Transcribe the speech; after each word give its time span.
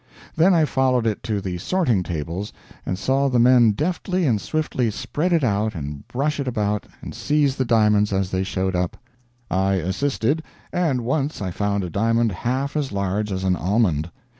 Then 0.35 0.55
I 0.55 0.65
followed 0.65 1.05
it 1.05 1.21
to 1.29 1.41
the 1.41 1.59
sorting 1.59 2.01
tables 2.01 2.51
and 2.87 2.97
saw 2.97 3.29
the 3.29 3.37
men 3.37 3.73
deftly 3.73 4.25
and 4.25 4.41
swiftly 4.41 4.89
spread 4.89 5.31
it 5.31 5.43
out 5.43 5.75
and 5.75 6.07
brush 6.07 6.39
it 6.39 6.47
about 6.47 6.87
and 7.03 7.13
seize 7.13 7.55
the 7.55 7.65
diamonds 7.65 8.11
as 8.11 8.31
they 8.31 8.41
showed 8.43 8.75
up. 8.75 8.97
I 9.51 9.75
assisted, 9.75 10.41
and 10.73 11.01
once 11.01 11.39
I 11.39 11.51
found 11.51 11.83
a 11.83 11.89
diamond 11.91 12.31
half 12.31 12.75
as 12.75 12.91
large 12.91 13.31
as 13.31 13.43
an 13.43 13.55
almond. 13.55 14.09